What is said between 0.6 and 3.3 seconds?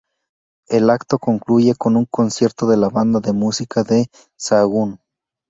El acto concluye con un concierto de la banda